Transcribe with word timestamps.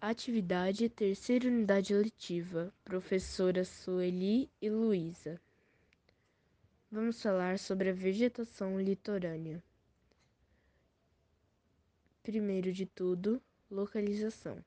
Atividade 0.00 0.88
terceira 0.88 1.48
unidade 1.48 1.92
letiva, 1.92 2.72
professora 2.84 3.64
Sueli 3.64 4.48
e 4.62 4.70
Luísa. 4.70 5.40
Vamos 6.88 7.20
falar 7.20 7.58
sobre 7.58 7.90
a 7.90 7.92
vegetação 7.92 8.80
litorânea. 8.80 9.60
Primeiro 12.22 12.72
de 12.72 12.86
tudo, 12.86 13.42
localização. 13.68 14.64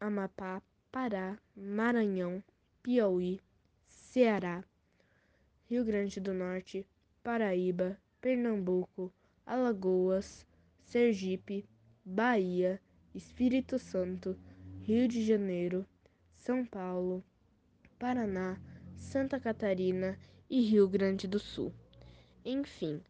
Amapá, 0.00 0.62
Pará, 0.90 1.38
Maranhão, 1.54 2.42
Piauí, 2.82 3.38
Ceará, 3.86 4.64
Rio 5.68 5.84
Grande 5.84 6.20
do 6.20 6.32
Norte, 6.32 6.86
Paraíba, 7.22 7.98
Pernambuco, 8.18 9.12
Alagoas, 9.44 10.46
Sergipe, 10.86 11.68
Bahia, 12.02 12.80
Espírito 13.14 13.78
Santo, 13.78 14.36
Rio 14.82 15.06
de 15.06 15.24
Janeiro, 15.24 15.86
São 16.36 16.66
Paulo, 16.66 17.22
Paraná, 17.96 18.58
Santa 18.96 19.38
Catarina 19.38 20.18
e 20.50 20.60
Rio 20.62 20.88
Grande 20.88 21.28
do 21.28 21.38
Sul. 21.38 21.72
Enfim, 22.44 23.00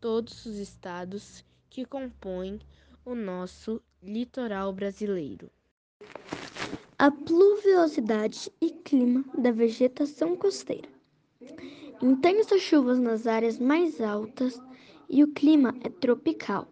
todos 0.00 0.46
os 0.46 0.56
estados 0.58 1.44
que 1.68 1.84
compõem 1.84 2.60
o 3.04 3.16
nosso 3.16 3.82
litoral 4.00 4.72
brasileiro. 4.72 5.50
A 6.96 7.10
pluviosidade 7.10 8.52
e 8.60 8.70
clima 8.70 9.24
da 9.36 9.50
vegetação 9.50 10.36
costeira. 10.36 10.88
Intensas 12.00 12.60
chuvas 12.62 13.00
nas 13.00 13.26
áreas 13.26 13.58
mais 13.58 14.00
altas 14.00 14.60
e 15.08 15.24
o 15.24 15.32
clima 15.32 15.74
é 15.82 15.88
tropical. 15.88 16.68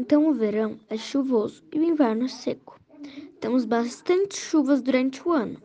Então 0.00 0.26
o 0.26 0.32
verão 0.32 0.80
é 0.88 0.96
chuvoso 0.96 1.62
e 1.70 1.78
o 1.78 1.84
inverno 1.84 2.24
é 2.24 2.28
seco. 2.28 2.80
Temos 3.38 3.66
bastante 3.66 4.34
chuvas 4.34 4.80
durante 4.80 5.20
o 5.28 5.30
ano. 5.30 5.62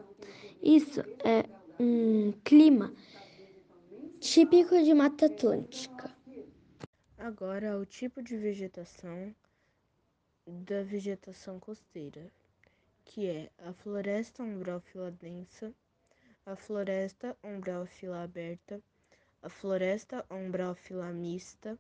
Isso 0.62 1.00
é 1.24 1.46
um 1.80 2.34
clima 2.44 2.94
típico 4.20 4.78
de 4.84 4.94
Mata 4.94 5.28
Atlântica. 5.28 6.14
Agora, 7.18 7.80
o 7.80 7.86
tipo 7.86 8.22
de 8.22 8.36
vegetação 8.36 9.34
da 10.46 10.84
vegetação 10.84 11.58
costeira, 11.58 12.30
que 13.06 13.28
é 13.28 13.50
a 13.60 13.72
floresta 13.72 14.44
umbrófila 14.44 15.12
densa, 15.12 15.74
a 16.46 16.58
floresta 16.58 17.38
umbrófila 17.42 18.24
aberta, 18.24 18.82
a 19.42 19.48
floresta 19.48 20.26
umbrófila 20.30 21.14
mista, 21.14 21.80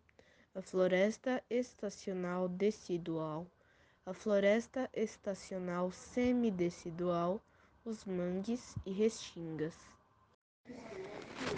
a 0.56 0.61
floresta 0.61 1.44
estacional 1.50 2.48
decidual, 2.48 3.45
a 4.06 4.14
floresta 4.14 4.89
estacional 4.94 5.92
semidecidual, 5.92 7.42
os 7.84 8.06
mangues 8.06 8.73
e 8.86 8.92
restingas. 8.94 9.76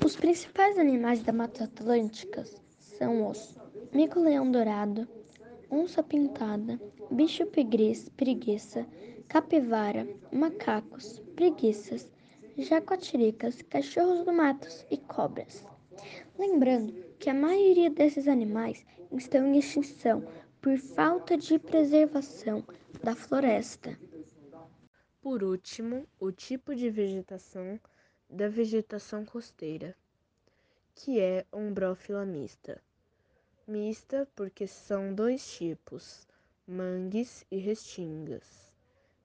Os 0.04 0.16
principais 0.16 0.80
animais 0.80 1.22
da 1.22 1.32
Mata 1.32 1.66
Atlântica 1.66 2.44
são 2.80 3.30
os 3.30 3.56
mico-leão 3.94 4.52
dourado, 4.52 5.08
onça 5.70 6.02
pintada, 6.02 6.82
bicho 7.12 7.46
preguiça, 8.16 8.84
capivara, 9.28 10.08
macacos, 10.32 11.20
preguiças, 11.36 12.12
jaguatiricas, 12.58 13.62
cachorros 13.62 14.26
do 14.26 14.34
mato 14.34 14.68
e 14.90 14.98
cobras. 14.98 15.77
Lembrando 16.38 16.94
que 17.20 17.30
a 17.30 17.34
maioria 17.34 17.90
desses 17.90 18.28
animais 18.28 18.86
estão 19.12 19.48
em 19.48 19.58
extinção 19.58 20.24
por 20.62 20.78
falta 20.78 21.38
de 21.38 21.58
preservação 21.58 22.64
da 23.04 23.16
floresta. 23.16 23.98
Por 25.22 25.44
último, 25.44 26.08
o 26.20 26.32
tipo 26.32 26.76
de 26.76 26.90
vegetação 26.90 27.80
da 28.30 28.48
vegetação 28.48 29.26
costeira, 29.26 29.96
que 30.94 31.20
é 31.20 31.46
umbrófila 31.54 32.26
mista. 32.26 32.82
Mista 33.68 34.28
porque 34.36 34.68
são 34.68 35.14
dois 35.14 35.58
tipos, 35.58 36.28
mangues 36.68 37.46
e 37.50 37.58
restingas. 37.58 38.72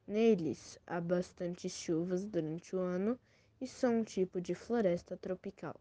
Neles 0.07 0.79
há 0.87 1.01
bastante 1.01 1.69
chuvas 1.69 2.25
durante 2.25 2.75
o 2.75 2.81
ano 2.81 3.19
e 3.61 3.67
são 3.67 4.01
um 4.01 4.05
tipo 4.05 4.41
de 4.41 4.55
floresta 4.55 5.17
tropical. 5.17 5.81